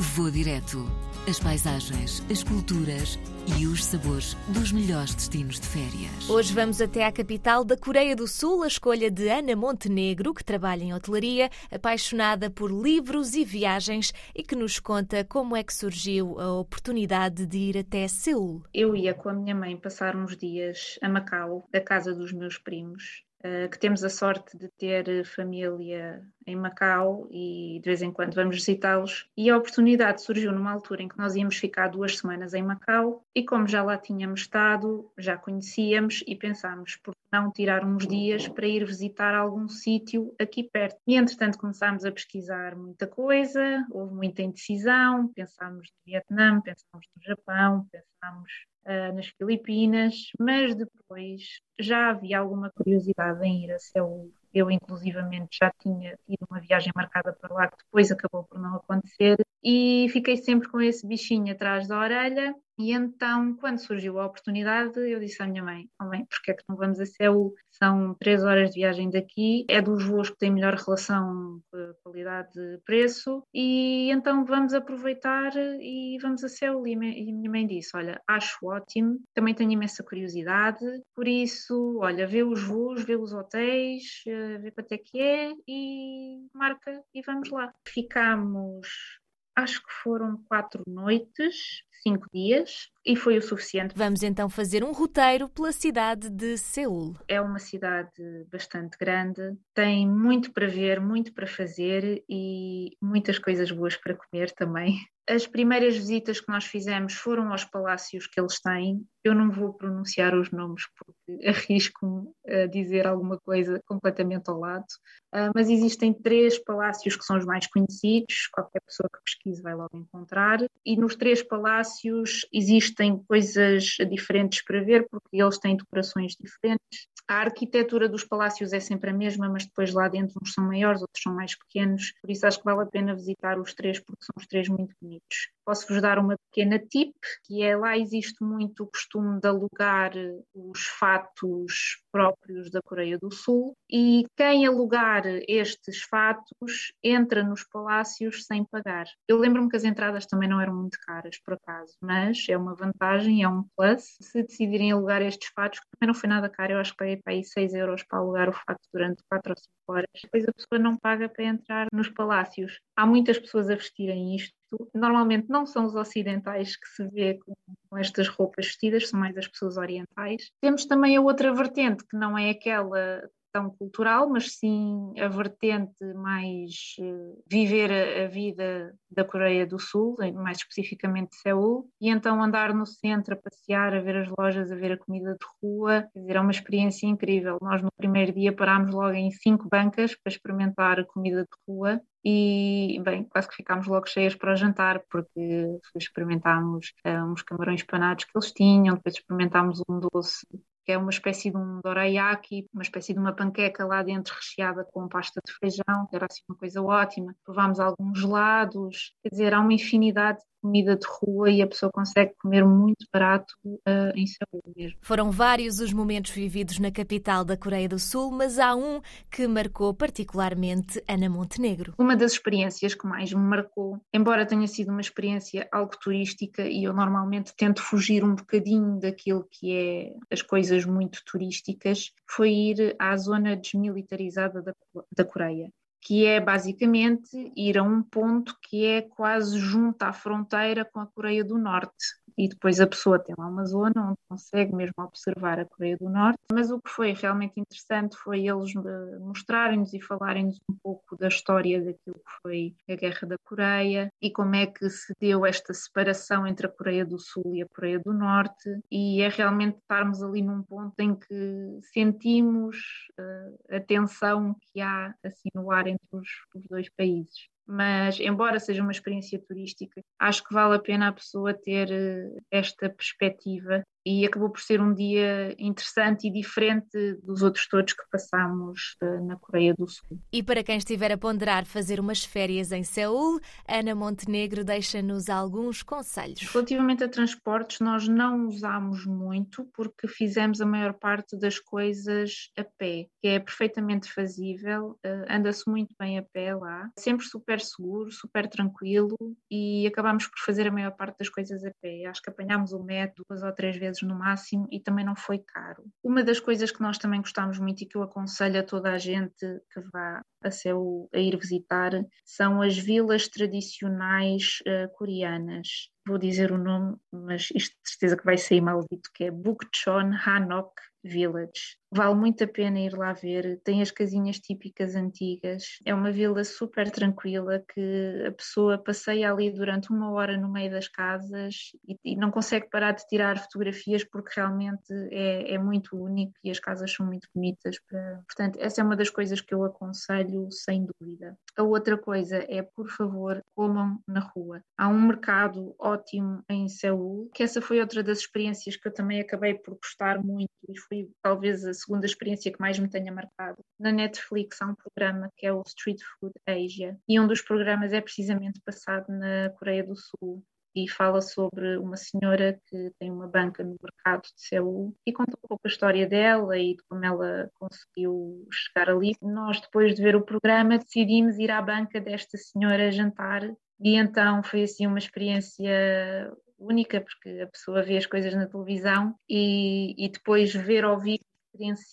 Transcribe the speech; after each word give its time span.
Vou 0.00 0.30
direto. 0.30 0.86
As 1.28 1.40
paisagens, 1.40 2.22
as 2.30 2.44
culturas 2.44 3.18
e 3.58 3.66
os 3.66 3.84
sabores 3.84 4.36
dos 4.46 4.70
melhores 4.70 5.12
destinos 5.12 5.58
de 5.58 5.66
férias. 5.66 6.30
Hoje 6.30 6.54
vamos 6.54 6.80
até 6.80 7.04
à 7.04 7.10
capital 7.10 7.64
da 7.64 7.76
Coreia 7.76 8.14
do 8.14 8.28
Sul, 8.28 8.62
a 8.62 8.68
escolha 8.68 9.10
de 9.10 9.28
Ana 9.28 9.56
Montenegro, 9.56 10.32
que 10.32 10.44
trabalha 10.44 10.84
em 10.84 10.94
hotelaria, 10.94 11.50
apaixonada 11.68 12.48
por 12.48 12.70
livros 12.70 13.34
e 13.34 13.44
viagens 13.44 14.12
e 14.36 14.44
que 14.44 14.54
nos 14.54 14.78
conta 14.78 15.24
como 15.24 15.56
é 15.56 15.64
que 15.64 15.74
surgiu 15.74 16.38
a 16.38 16.52
oportunidade 16.52 17.44
de 17.44 17.58
ir 17.58 17.78
até 17.78 18.06
Seul. 18.06 18.62
Eu 18.72 18.94
ia 18.94 19.14
com 19.14 19.30
a 19.30 19.34
minha 19.34 19.54
mãe 19.54 19.76
passar 19.76 20.14
uns 20.14 20.36
dias 20.36 20.96
a 21.02 21.08
Macau, 21.08 21.66
da 21.72 21.80
casa 21.80 22.14
dos 22.14 22.32
meus 22.32 22.56
primos, 22.56 23.24
que 23.70 23.78
temos 23.78 24.02
a 24.02 24.08
sorte 24.08 24.56
de 24.56 24.68
ter 24.68 25.24
família 25.24 26.22
em 26.46 26.56
Macau 26.56 27.28
e 27.30 27.78
de 27.82 27.88
vez 27.88 28.02
em 28.02 28.10
quando 28.10 28.34
vamos 28.34 28.56
visitá-los. 28.56 29.28
E 29.36 29.48
a 29.50 29.56
oportunidade 29.56 30.22
surgiu 30.22 30.50
numa 30.50 30.72
altura 30.72 31.02
em 31.02 31.08
que 31.08 31.18
nós 31.18 31.36
íamos 31.36 31.56
ficar 31.56 31.88
duas 31.88 32.18
semanas 32.18 32.54
em 32.54 32.62
Macau 32.62 33.24
e 33.34 33.44
como 33.44 33.68
já 33.68 33.82
lá 33.82 33.96
tínhamos 33.96 34.40
estado, 34.40 35.10
já 35.16 35.36
conhecíamos 35.36 36.24
e 36.26 36.34
pensámos 36.34 36.96
por 36.96 37.14
não 37.30 37.52
tirar 37.52 37.84
uns 37.84 38.06
dias 38.06 38.48
para 38.48 38.66
ir 38.66 38.84
visitar 38.84 39.34
algum 39.34 39.68
sítio 39.68 40.34
aqui 40.40 40.64
perto. 40.64 40.98
E 41.06 41.14
entretanto 41.14 41.58
começámos 41.58 42.04
a 42.04 42.12
pesquisar 42.12 42.74
muita 42.74 43.06
coisa, 43.06 43.86
houve 43.90 44.14
muita 44.14 44.42
indecisão, 44.42 45.28
pensámos 45.28 45.88
no 45.90 46.12
Vietnã, 46.12 46.60
pensámos 46.60 47.06
no 47.14 47.22
Japão, 47.22 47.86
pensámos 47.92 48.50
uh, 48.88 49.14
nas 49.14 49.26
Filipinas, 49.28 50.14
mas 50.38 50.74
depois 50.74 51.42
já 51.78 52.10
havia 52.10 52.38
alguma 52.38 52.70
curiosidade 52.70 53.44
em 53.44 53.64
ir 53.64 53.72
a 53.72 53.78
Seul. 53.78 54.32
Eu, 54.52 54.70
inclusivamente, 54.70 55.58
já 55.60 55.70
tinha 55.80 56.18
tido 56.26 56.46
uma 56.50 56.60
viagem 56.60 56.92
marcada 56.96 57.32
para 57.34 57.54
lá 57.54 57.68
que 57.68 57.76
depois 57.84 58.10
acabou 58.10 58.44
por 58.44 58.58
não 58.58 58.76
acontecer 58.76 59.36
e 59.62 60.08
fiquei 60.10 60.36
sempre 60.38 60.68
com 60.68 60.80
esse 60.80 61.06
bichinho 61.06 61.52
atrás 61.52 61.86
da 61.86 61.98
orelha 61.98 62.54
e 62.78 62.92
então, 62.92 63.54
quando 63.56 63.78
surgiu 63.78 64.20
a 64.20 64.26
oportunidade, 64.26 64.98
eu 65.00 65.18
disse 65.18 65.42
à 65.42 65.46
minha 65.46 65.62
mãe: 65.62 65.88
oh, 66.00 66.08
bem, 66.08 66.24
porque 66.26 66.52
é 66.52 66.54
que 66.54 66.62
não 66.68 66.76
vamos 66.76 67.00
a 67.00 67.06
Seul? 67.06 67.54
São 67.70 68.14
três 68.20 68.44
horas 68.44 68.70
de 68.70 68.80
viagem 68.80 69.10
daqui, 69.10 69.64
é 69.68 69.80
dos 69.80 70.04
voos 70.04 70.30
que 70.30 70.38
têm 70.38 70.52
melhor 70.52 70.74
relação 70.74 71.60
qualidade-preço, 72.02 73.42
e 73.52 74.10
então 74.10 74.44
vamos 74.44 74.74
aproveitar 74.74 75.52
e 75.56 76.18
vamos 76.20 76.44
a 76.44 76.48
Seul. 76.48 76.86
E 76.86 76.94
a 76.94 76.98
minha 76.98 77.50
mãe 77.50 77.66
disse: 77.66 77.96
Olha, 77.96 78.20
acho 78.28 78.66
ótimo, 78.66 79.18
também 79.34 79.54
tenho 79.54 79.72
imensa 79.72 80.04
curiosidade, 80.04 80.84
por 81.14 81.26
isso, 81.26 81.98
olha, 82.00 82.26
vê 82.26 82.42
os 82.42 82.62
voos, 82.62 83.04
vê 83.04 83.16
os 83.16 83.32
hotéis, 83.32 84.22
eh, 84.26 84.58
vê 84.58 84.70
quanto 84.70 84.92
é 84.92 84.98
que 84.98 85.20
é 85.20 85.52
e 85.66 86.46
marca 86.54 87.02
e 87.14 87.22
vamos 87.22 87.50
lá. 87.50 87.72
Ficámos 87.86 89.17
acho 89.58 89.82
que 89.82 89.92
foram 90.02 90.36
quatro 90.48 90.82
noites, 90.86 91.82
cinco 92.02 92.26
dias, 92.32 92.88
e 93.04 93.16
foi 93.16 93.36
o 93.36 93.42
suficiente. 93.42 93.94
Vamos 93.96 94.22
então 94.22 94.48
fazer 94.48 94.84
um 94.84 94.92
roteiro 94.92 95.48
pela 95.48 95.72
cidade 95.72 96.30
de 96.30 96.56
Seul. 96.56 97.16
É 97.26 97.40
uma 97.40 97.58
cidade 97.58 98.46
bastante 98.50 98.96
grande, 98.96 99.56
tem 99.74 100.08
muito 100.08 100.52
para 100.52 100.68
ver, 100.68 101.00
muito 101.00 101.32
para 101.34 101.46
fazer 101.46 102.22
e 102.28 102.96
muitas 103.02 103.38
coisas 103.38 103.70
boas 103.72 103.96
para 103.96 104.14
comer 104.14 104.52
também. 104.52 104.96
As 105.28 105.46
primeiras 105.46 105.94
visitas 105.94 106.40
que 106.40 106.50
nós 106.50 106.64
fizemos 106.64 107.12
foram 107.12 107.52
aos 107.52 107.62
palácios 107.62 108.26
que 108.26 108.40
eles 108.40 108.60
têm. 108.60 109.06
Eu 109.22 109.34
não 109.34 109.50
vou 109.50 109.74
pronunciar 109.74 110.34
os 110.34 110.50
nomes 110.50 110.84
porque 110.96 111.46
arrisco-me 111.46 112.30
a 112.46 112.66
dizer 112.66 113.06
alguma 113.06 113.38
coisa 113.38 113.78
completamente 113.86 114.48
ao 114.48 114.58
lado, 114.58 114.86
uh, 115.34 115.52
mas 115.54 115.68
existem 115.68 116.14
três 116.14 116.58
palácios 116.58 117.14
que 117.14 117.24
são 117.24 117.36
os 117.36 117.44
mais 117.44 117.66
conhecidos, 117.66 118.48
qualquer 118.52 118.80
pessoa 118.80 119.08
que 119.12 119.22
pesquise 119.22 119.60
vai 119.60 119.74
logo 119.74 119.98
encontrar, 119.98 120.60
e 120.84 120.96
nos 120.96 121.14
três 121.14 121.42
palácios 121.42 122.46
existem 122.50 123.22
coisas 123.24 123.96
diferentes 124.08 124.64
para 124.64 124.82
ver 124.82 125.06
porque 125.10 125.42
eles 125.42 125.58
têm 125.58 125.76
decorações 125.76 126.34
diferentes. 126.40 127.08
A 127.28 127.36
arquitetura 127.40 128.08
dos 128.08 128.24
palácios 128.24 128.72
é 128.72 128.80
sempre 128.80 129.10
a 129.10 129.12
mesma, 129.14 129.48
mas 129.48 129.66
depois 129.66 129.92
lá 129.92 130.08
dentro 130.08 130.40
uns 130.42 130.52
são 130.54 130.64
maiores, 130.66 131.02
outros 131.02 131.22
são 131.22 131.34
mais 131.34 131.54
pequenos, 131.54 132.12
por 132.20 132.30
isso 132.30 132.46
acho 132.46 132.58
que 132.58 132.64
vale 132.64 132.82
a 132.82 132.86
pena 132.86 133.14
visitar 133.14 133.58
os 133.60 133.74
três 133.74 134.00
porque 134.00 134.24
são 134.24 134.34
os 134.36 134.46
três 134.46 134.68
muito 134.68 134.94
bonitos. 135.00 135.50
Posso-vos 135.68 136.00
dar 136.00 136.18
uma 136.18 136.34
pequena 136.48 136.78
tip, 136.78 137.14
que 137.44 137.62
é 137.62 137.76
lá 137.76 137.98
existe 137.98 138.42
muito 138.42 138.84
o 138.84 138.86
costume 138.86 139.38
de 139.38 139.48
alugar 139.48 140.12
os 140.54 140.86
fatos 140.98 142.02
próprios 142.10 142.70
da 142.70 142.80
Coreia 142.80 143.18
do 143.18 143.30
Sul 143.30 143.76
e 143.90 144.24
quem 144.34 144.66
alugar 144.66 145.24
estes 145.46 146.04
fatos 146.04 146.94
entra 147.04 147.44
nos 147.44 147.64
palácios 147.64 148.46
sem 148.46 148.64
pagar. 148.64 149.04
Eu 149.28 149.36
lembro-me 149.36 149.68
que 149.68 149.76
as 149.76 149.84
entradas 149.84 150.24
também 150.24 150.48
não 150.48 150.58
eram 150.58 150.74
muito 150.74 150.96
caras, 151.04 151.38
por 151.44 151.52
acaso, 151.52 151.92
mas 152.00 152.46
é 152.48 152.56
uma 152.56 152.74
vantagem, 152.74 153.42
é 153.42 153.48
um 153.48 153.64
plus. 153.76 154.16
Se 154.22 154.42
decidirem 154.42 154.90
alugar 154.90 155.20
estes 155.20 155.50
fatos, 155.54 155.80
que 155.80 155.86
também 155.90 156.06
não 156.06 156.18
foi 156.18 156.30
nada 156.30 156.48
caro, 156.48 156.72
eu 156.72 156.78
acho 156.78 156.92
que 156.92 156.96
paguei 156.96 157.18
para 157.18 157.34
aí 157.34 157.44
6 157.44 157.74
euros 157.74 158.02
para 158.04 158.20
alugar 158.20 158.48
o 158.48 158.54
fato 158.54 158.80
durante 158.90 159.22
4 159.28 159.52
ou 159.52 159.56
5 159.58 159.68
horas, 159.86 160.08
depois 160.22 160.48
a 160.48 160.52
pessoa 160.54 160.78
não 160.78 160.96
paga 160.96 161.28
para 161.28 161.44
entrar 161.44 161.88
nos 161.92 162.08
palácios. 162.08 162.80
Há 162.96 163.04
muitas 163.04 163.38
pessoas 163.38 163.68
a 163.68 163.74
vestirem 163.74 164.34
isto 164.34 164.57
Normalmente 164.94 165.48
não 165.48 165.64
são 165.64 165.86
os 165.86 165.94
ocidentais 165.94 166.76
que 166.76 166.88
se 166.88 167.08
vê 167.08 167.38
com, 167.38 167.54
com, 167.88 167.96
estas 167.96 168.28
roupas 168.28 168.66
vestidas, 168.66 169.08
são 169.08 169.18
mais 169.18 169.36
as 169.36 169.48
pessoas 169.48 169.76
orientais. 169.76 170.50
Temos 170.60 170.84
também 170.84 171.16
a 171.16 171.20
outra 171.20 171.54
vertente, 171.54 172.04
que 172.06 172.16
não 172.16 172.36
é 172.36 172.50
aquela 172.50 173.22
tão 173.52 173.70
cultural, 173.70 174.28
mas 174.28 174.56
sim 174.56 175.12
a 175.18 175.28
vertente 175.28 176.04
mais 176.14 176.96
uh, 177.00 177.42
viver 177.46 177.90
a, 177.90 178.24
a, 178.24 178.28
vida 178.28 178.94
da 179.10 179.24
Coreia 179.24 179.66
do 179.66 179.78
Sul, 179.78 180.16
mais 180.34 180.58
especificamente 180.58 181.30
de 181.30 181.36
Seul, 181.36 181.88
e 182.00 182.08
então 182.08 182.42
andar 182.42 182.74
no 182.74 182.86
centro, 182.86 183.34
a 183.34 183.36
passear, 183.36 183.94
a 183.94 184.00
ver 184.00 184.16
as 184.16 184.28
lojas, 184.38 184.70
a 184.70 184.76
ver 184.76 184.92
a 184.92 184.98
comida 184.98 185.32
de 185.32 185.46
rua, 185.62 186.08
quer 186.12 186.20
dizer, 186.20 186.36
é 186.36 186.40
uma 186.40 186.50
experiência 186.50 187.06
incrível. 187.06 187.58
Nós 187.60 187.82
no 187.82 187.90
primeiro 187.96 188.32
dia 188.32 188.52
parámos 188.52 188.94
logo 188.94 189.14
em 189.14 189.30
cinco 189.30 189.68
bancas 189.68 190.14
para 190.14 190.32
experimentar 190.32 191.00
a 191.00 191.04
comida 191.04 191.42
de 191.42 191.58
rua 191.66 192.00
e 192.24 193.00
bem, 193.02 193.24
quase 193.24 193.48
que 193.48 193.56
ficámos 193.56 193.86
logo 193.86 194.06
cheias 194.06 194.34
para 194.34 194.52
o 194.52 194.56
jantar, 194.56 195.02
porque 195.10 195.78
experimentámos 195.96 196.92
uh, 197.06 197.32
uns 197.32 197.42
camarões 197.42 197.82
panados 197.82 198.24
que 198.24 198.32
eles 198.36 198.52
tinham, 198.52 198.96
depois 198.96 199.14
experimentámos 199.14 199.80
um 199.88 200.00
doce 200.00 200.46
que 200.88 200.92
é 200.92 200.96
uma 200.96 201.10
espécie 201.10 201.50
de 201.50 201.56
um 201.58 201.80
dorayaki, 201.84 202.64
uma 202.72 202.82
espécie 202.82 203.12
de 203.12 203.18
uma 203.18 203.34
panqueca 203.34 203.84
lá 203.84 204.02
dentro 204.02 204.34
recheada 204.34 204.86
com 204.90 205.06
pasta 205.06 205.38
de 205.44 205.52
feijão, 205.52 206.06
que 206.08 206.16
era 206.16 206.24
assim 206.24 206.40
uma 206.48 206.56
coisa 206.56 206.82
ótima. 206.82 207.36
Provámos 207.44 207.78
alguns 207.78 208.18
gelados, 208.18 209.12
quer 209.22 209.28
dizer, 209.28 209.52
há 209.52 209.60
uma 209.60 209.74
infinidade 209.74 210.40
comida 210.60 210.96
de 210.96 211.06
rua 211.06 211.50
e 211.50 211.62
a 211.62 211.66
pessoa 211.66 211.90
consegue 211.90 212.32
comer 212.40 212.64
muito 212.64 213.06
barato 213.12 213.54
uh, 213.64 214.12
em 214.14 214.26
Seul 214.26 214.62
mesmo. 214.76 214.98
Foram 215.00 215.30
vários 215.30 215.80
os 215.80 215.92
momentos 215.92 216.32
vividos 216.32 216.78
na 216.78 216.90
capital 216.90 217.44
da 217.44 217.56
Coreia 217.56 217.88
do 217.88 217.98
Sul, 217.98 218.30
mas 218.30 218.58
há 218.58 218.74
um 218.74 219.00
que 219.30 219.46
marcou 219.46 219.94
particularmente 219.94 221.02
Ana 221.08 221.28
Montenegro. 221.28 221.94
Uma 221.98 222.16
das 222.16 222.32
experiências 222.32 222.94
que 222.94 223.06
mais 223.06 223.32
me 223.32 223.40
marcou, 223.40 224.00
embora 224.12 224.46
tenha 224.46 224.66
sido 224.66 224.90
uma 224.90 225.00
experiência 225.00 225.68
algo 225.72 225.92
turística 225.98 226.62
e 226.62 226.84
eu 226.84 226.92
normalmente 226.92 227.54
tento 227.56 227.82
fugir 227.82 228.24
um 228.24 228.34
bocadinho 228.34 228.98
daquilo 228.98 229.46
que 229.50 229.72
é 229.72 230.12
as 230.30 230.42
coisas 230.42 230.77
muito 230.84 231.22
turísticas, 231.24 232.12
foi 232.26 232.52
ir 232.52 232.96
à 232.98 233.16
zona 233.16 233.56
desmilitarizada 233.56 234.62
da, 234.62 234.74
da 235.16 235.24
Coreia 235.24 235.72
que 236.00 236.24
é 236.24 236.40
basicamente 236.40 237.52
ir 237.56 237.76
a 237.76 237.82
um 237.82 238.02
ponto 238.02 238.56
que 238.62 238.86
é 238.86 239.02
quase 239.02 239.58
junto 239.58 240.02
à 240.02 240.12
fronteira 240.12 240.84
com 240.84 241.00
a 241.00 241.06
Coreia 241.06 241.44
do 241.44 241.58
Norte 241.58 242.17
e 242.38 242.48
depois 242.48 242.80
a 242.80 242.86
pessoa 242.86 243.18
tem 243.18 243.34
lá 243.36 243.48
uma 243.48 243.66
zona 243.66 244.10
onde 244.10 244.18
consegue 244.28 244.72
mesmo 244.72 244.94
observar 244.98 245.58
a 245.58 245.64
Coreia 245.64 245.96
do 245.96 246.08
Norte. 246.08 246.38
Mas 246.52 246.70
o 246.70 246.80
que 246.80 246.88
foi 246.88 247.12
realmente 247.12 247.58
interessante 247.58 248.16
foi 248.16 248.46
eles 248.46 248.72
eh, 248.76 249.18
mostrarem-nos 249.18 249.92
e 249.92 250.00
falarem-nos 250.00 250.56
um 250.70 250.76
pouco 250.80 251.16
da 251.16 251.26
história 251.26 251.82
daquilo 251.82 252.14
que 252.14 252.40
foi 252.40 252.76
a 252.88 252.94
Guerra 252.94 253.26
da 253.26 253.38
Coreia 253.38 254.08
e 254.22 254.30
como 254.30 254.54
é 254.54 254.66
que 254.66 254.88
se 254.88 255.12
deu 255.20 255.44
esta 255.44 255.74
separação 255.74 256.46
entre 256.46 256.68
a 256.68 256.70
Coreia 256.70 257.04
do 257.04 257.18
Sul 257.18 257.54
e 257.56 257.62
a 257.62 257.66
Coreia 257.66 257.98
do 257.98 258.12
Norte. 258.12 258.80
E 258.88 259.20
é 259.20 259.28
realmente 259.28 259.78
estarmos 259.78 260.22
ali 260.22 260.40
num 260.40 260.62
ponto 260.62 260.94
em 261.00 261.16
que 261.16 261.80
sentimos 261.92 262.76
uh, 263.18 263.76
a 263.76 263.80
tensão 263.80 264.54
que 264.72 264.80
há 264.80 265.12
assim 265.24 265.48
no 265.54 265.72
ar 265.72 265.88
entre 265.88 266.06
os, 266.12 266.28
os 266.54 266.62
dois 266.68 266.88
países 266.90 267.48
mas 267.68 268.18
embora 268.18 268.58
seja 268.58 268.82
uma 268.82 268.92
experiência 268.92 269.38
turística, 269.38 270.00
acho 270.18 270.42
que 270.42 270.54
vale 270.54 270.76
a 270.76 270.78
pena 270.78 271.08
a 271.08 271.12
pessoa 271.12 271.52
ter 271.52 271.90
eh, 271.92 272.30
esta 272.50 272.88
perspectiva 272.88 273.84
e 274.08 274.24
acabou 274.24 274.48
por 274.48 274.60
ser 274.60 274.80
um 274.80 274.94
dia 274.94 275.54
interessante 275.58 276.26
e 276.26 276.32
diferente 276.32 277.14
dos 277.22 277.42
outros 277.42 277.68
todos 277.68 277.92
que 277.92 278.02
passámos 278.10 278.96
uh, 279.02 279.26
na 279.26 279.36
Coreia 279.36 279.74
do 279.74 279.86
Sul. 279.86 280.18
E 280.32 280.42
para 280.42 280.64
quem 280.64 280.78
estiver 280.78 281.12
a 281.12 281.18
ponderar 281.18 281.66
fazer 281.66 282.00
umas 282.00 282.24
férias 282.24 282.72
em 282.72 282.82
Seul, 282.82 283.38
Ana 283.68 283.94
Montenegro 283.94 284.64
deixa-nos 284.64 285.28
alguns 285.28 285.82
conselhos. 285.82 286.40
Relativamente 286.40 287.04
a 287.04 287.08
transportes, 287.08 287.80
nós 287.80 288.08
não 288.08 288.46
usámos 288.46 289.04
muito 289.04 289.68
porque 289.74 290.08
fizemos 290.08 290.62
a 290.62 290.66
maior 290.66 290.94
parte 290.94 291.36
das 291.36 291.58
coisas 291.58 292.50
a 292.56 292.64
pé, 292.64 293.08
que 293.20 293.28
é 293.28 293.38
perfeitamente 293.38 294.10
fazível, 294.10 294.98
uh, 295.04 295.24
anda-se 295.28 295.68
muito 295.68 295.94
bem 296.00 296.18
a 296.18 296.22
pé 296.22 296.54
lá, 296.54 296.90
sempre 296.98 297.26
super 297.26 297.60
seguro, 297.60 298.10
super 298.10 298.48
tranquilo 298.48 299.16
e 299.50 299.86
acabámos 299.86 300.26
por 300.26 300.38
fazer 300.38 300.66
a 300.66 300.72
maior 300.72 300.92
parte 300.92 301.18
das 301.18 301.28
coisas 301.28 301.62
a 301.62 301.70
pé. 301.82 302.06
Acho 302.06 302.22
que 302.22 302.30
apanhámos 302.30 302.72
o 302.72 302.82
metro 302.82 303.22
duas 303.28 303.42
ou 303.42 303.52
três 303.52 303.76
vezes 303.76 303.97
no 304.06 304.14
máximo 304.14 304.66
e 304.70 304.80
também 304.80 305.04
não 305.04 305.16
foi 305.16 305.38
caro. 305.38 305.84
Uma 306.02 306.22
das 306.22 306.40
coisas 306.40 306.70
que 306.70 306.80
nós 306.80 306.98
também 306.98 307.20
gostámos 307.20 307.58
muito 307.58 307.82
e 307.82 307.86
que 307.86 307.96
eu 307.96 308.02
aconselho 308.02 308.60
a 308.60 308.62
toda 308.62 308.92
a 308.92 308.98
gente 308.98 309.44
que 309.72 309.80
vá 309.92 310.22
a, 310.42 310.50
seu, 310.50 311.08
a 311.14 311.18
ir 311.18 311.36
visitar 311.36 311.92
são 312.24 312.62
as 312.62 312.76
vilas 312.76 313.28
tradicionais 313.28 314.60
uh, 314.66 314.92
coreanas. 314.96 315.90
Vou 316.06 316.18
dizer 316.18 316.52
o 316.52 316.58
nome, 316.58 316.96
mas 317.12 317.48
isto 317.54 317.74
de 317.84 317.90
certeza 317.90 318.16
que 318.16 318.24
vai 318.24 318.38
sair 318.38 318.60
maldito, 318.60 319.10
que 319.14 319.24
é 319.24 319.30
Bukchon 319.30 320.12
Hanok 320.24 320.72
Village. 321.04 321.76
Vale 321.90 322.14
muito 322.14 322.44
a 322.44 322.46
pena 322.46 322.78
ir 322.80 322.92
lá 322.92 323.12
ver. 323.12 323.60
Tem 323.64 323.80
as 323.80 323.90
casinhas 323.90 324.38
típicas 324.38 324.94
antigas. 324.94 325.78
É 325.84 325.94
uma 325.94 326.12
vila 326.12 326.44
super 326.44 326.90
tranquila 326.90 327.64
que 327.72 328.24
a 328.26 328.32
pessoa 328.32 328.76
passeia 328.76 329.32
ali 329.32 329.50
durante 329.50 329.90
uma 329.90 330.10
hora 330.10 330.36
no 330.36 330.50
meio 330.52 330.70
das 330.70 330.86
casas 330.86 331.72
e, 331.86 331.96
e 332.04 332.16
não 332.16 332.30
consegue 332.30 332.68
parar 332.68 332.92
de 332.92 333.06
tirar 333.06 333.38
fotografias 333.38 334.04
porque 334.04 334.32
realmente 334.36 334.92
é, 335.10 335.54
é, 335.54 335.58
muito 335.58 335.96
único 335.96 336.34
e 336.44 336.50
as 336.50 336.60
casas 336.60 336.92
são 336.92 337.06
muito 337.06 337.26
bonitas. 337.34 337.76
Para... 337.88 338.22
Portanto, 338.26 338.58
essa 338.60 338.82
é 338.82 338.84
uma 338.84 338.96
das 338.96 339.08
coisas 339.08 339.40
que 339.40 339.54
eu 339.54 339.64
aconselho 339.64 340.48
sem 340.52 340.86
dúvida. 341.00 341.38
A 341.56 341.62
outra 341.62 341.96
coisa 341.96 342.36
é, 342.48 342.62
por 342.62 342.88
favor, 342.90 343.42
comam 343.54 343.98
na 344.06 344.20
rua. 344.20 344.62
Há 344.76 344.88
um 344.88 345.00
mercado 345.00 345.74
ótimo 345.78 346.42
em 346.50 346.68
Seul, 346.68 347.30
que 347.34 347.42
essa 347.42 347.62
foi 347.62 347.80
outra 347.80 348.02
das 348.02 348.18
experiências 348.18 348.76
que 348.76 348.86
eu 348.86 348.92
também 348.92 349.20
acabei 349.20 349.54
por 349.54 349.76
gostar 349.76 350.22
muito 350.22 350.50
e 350.68 350.78
foi 350.78 351.08
talvez 351.22 351.64
a 351.64 351.72
segunda 351.78 352.06
experiência 352.06 352.52
que 352.52 352.60
mais 352.60 352.78
me 352.78 352.88
tenha 352.88 353.12
marcado. 353.12 353.58
Na 353.78 353.92
Netflix 353.92 354.60
há 354.60 354.66
um 354.66 354.74
programa 354.74 355.30
que 355.36 355.46
é 355.46 355.52
o 355.52 355.62
Street 355.66 356.00
Food 356.02 356.34
Asia 356.46 356.98
e 357.08 357.18
um 357.18 357.26
dos 357.26 357.40
programas 357.40 357.92
é 357.92 358.00
precisamente 358.00 358.60
passado 358.64 359.06
na 359.08 359.50
Coreia 359.50 359.84
do 359.84 359.96
Sul 359.96 360.42
e 360.74 360.88
fala 360.88 361.20
sobre 361.20 361.76
uma 361.78 361.96
senhora 361.96 362.60
que 362.66 362.92
tem 362.98 363.10
uma 363.10 363.26
banca 363.26 363.64
no 363.64 363.76
mercado 363.82 364.22
de 364.22 364.32
Seul 364.36 364.94
e 365.06 365.12
conta 365.12 365.32
um 365.36 365.48
pouco 365.48 365.60
a 365.64 365.68
história 365.68 366.06
dela 366.06 366.56
e 366.56 366.76
de 366.76 366.82
como 366.88 367.04
ela 367.04 367.50
conseguiu 367.54 368.46
chegar 368.52 368.90
ali. 368.90 369.16
Nós, 369.20 369.60
depois 369.60 369.94
de 369.94 370.02
ver 370.02 370.14
o 370.14 370.24
programa, 370.24 370.78
decidimos 370.78 371.38
ir 371.38 371.50
à 371.50 371.60
banca 371.60 372.00
desta 372.00 372.36
senhora 372.36 372.92
jantar 372.92 373.42
e 373.80 373.96
então 373.96 374.42
foi 374.42 374.64
assim 374.64 374.86
uma 374.86 374.98
experiência 374.98 376.32
única, 376.58 377.00
porque 377.00 377.40
a 377.40 377.46
pessoa 377.46 377.82
vê 377.82 377.96
as 377.96 378.06
coisas 378.06 378.34
na 378.34 378.46
televisão 378.46 379.14
e, 379.28 379.94
e 379.96 380.08
depois 380.08 380.52
ver 380.52 380.84
ao 380.84 380.98
vivo, 380.98 381.22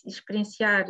experienciar 0.05 0.87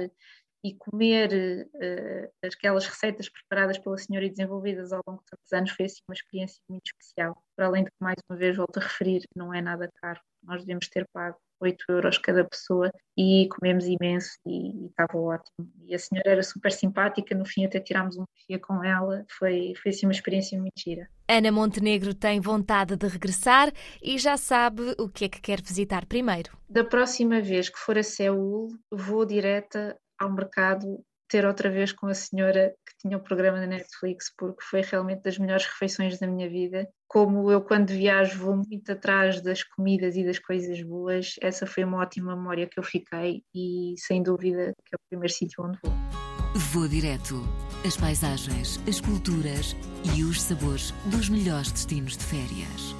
e 0.65 0.73
comer 0.73 1.69
uh, 1.75 2.47
aquelas 2.47 2.87
receitas 2.87 3.29
preparadas 3.29 3.77
pela 3.77 3.97
senhora 3.97 4.25
e 4.25 4.29
desenvolvidas 4.31 4.91
ao 4.91 5.01
longo 5.07 5.21
de 5.21 5.29
tantos 5.29 5.53
anos 5.53 5.71
foi 5.71 5.85
assim 5.85 6.01
uma 6.07 6.15
experiência 6.15 6.59
muito 6.67 6.87
especial. 6.87 7.37
Para 7.55 7.67
além 7.67 7.83
de 7.83 7.91
que, 7.91 7.97
mais 7.99 8.17
uma 8.27 8.37
vez, 8.37 8.57
volto 8.57 8.77
a 8.77 8.81
referir, 8.81 9.21
não 9.35 9.53
é 9.53 9.61
nada 9.61 9.87
caro. 10.01 10.19
Nós 10.41 10.61
devemos 10.61 10.87
ter 10.89 11.07
pago 11.13 11.37
8 11.59 11.85
euros 11.89 12.17
cada 12.17 12.43
pessoa 12.43 12.91
e 13.15 13.47
comemos 13.49 13.85
imenso 13.85 14.31
e, 14.45 14.85
e 14.85 14.85
estava 14.87 15.17
ótimo. 15.17 15.71
E 15.83 15.93
a 15.93 15.99
senhora 15.99 16.31
era 16.31 16.43
super 16.43 16.71
simpática, 16.71 17.35
no 17.35 17.45
fim 17.45 17.65
até 17.65 17.79
tirámos 17.79 18.17
um 18.17 18.25
dia 18.49 18.59
com 18.59 18.83
ela, 18.83 19.23
foi, 19.37 19.73
foi 19.81 19.91
assim 19.91 20.07
uma 20.07 20.13
experiência 20.13 20.59
muito 20.59 20.79
gira. 20.79 21.07
Ana 21.27 21.51
Montenegro 21.51 22.13
tem 22.13 22.39
vontade 22.39 22.95
de 22.95 23.07
regressar 23.07 23.71
e 24.01 24.17
já 24.17 24.37
sabe 24.37 24.95
o 24.99 25.09
que 25.09 25.25
é 25.25 25.29
que 25.29 25.41
quer 25.41 25.61
visitar 25.61 26.05
primeiro. 26.05 26.51
Da 26.69 26.83
próxima 26.83 27.41
vez 27.41 27.69
que 27.69 27.79
for 27.79 27.97
a 27.97 28.03
Seul, 28.03 28.69
vou 28.91 29.25
direta 29.25 29.97
ao 30.19 30.31
mercado 30.31 31.03
ter 31.27 31.45
outra 31.45 31.69
vez 31.69 31.91
com 31.91 32.05
a 32.05 32.13
senhora 32.13 32.73
que 32.87 32.97
tinha 32.99 33.17
o 33.17 33.23
programa 33.23 33.59
na 33.59 33.65
Netflix, 33.65 34.31
porque 34.37 34.63
foi 34.63 34.81
realmente 34.81 35.23
das 35.23 35.39
melhores 35.39 35.65
refeições 35.65 36.19
da 36.19 36.27
minha 36.27 36.47
vida. 36.47 36.87
Como 37.07 37.51
eu, 37.51 37.61
quando 37.61 37.89
viajo, 37.89 38.39
vou 38.39 38.55
muito 38.57 38.91
atrás 38.91 39.41
das 39.41 39.63
comidas 39.63 40.15
e 40.15 40.23
das 40.23 40.37
coisas 40.37 40.81
boas, 40.83 41.33
essa 41.41 41.65
foi 41.65 41.83
uma 41.83 42.01
ótima 42.01 42.35
memória 42.35 42.67
que 42.69 42.79
eu 42.79 42.83
fiquei 42.83 43.41
e, 43.53 43.95
sem 43.97 44.21
dúvida, 44.21 44.73
que 44.85 44.93
é 44.93 44.95
o 44.95 45.09
primeiro 45.09 45.33
sítio 45.33 45.63
onde 45.63 45.79
vou. 45.83 46.34
Vou 46.57 46.87
direto. 46.87 47.45
As 47.85 47.97
paisagens, 47.97 48.79
as 48.87 49.01
culturas 49.01 49.75
e 50.15 50.23
os 50.23 50.41
sabores 50.41 50.93
dos 51.07 51.27
melhores 51.27 51.69
destinos 51.69 52.15
de 52.15 52.23
férias. 52.23 52.95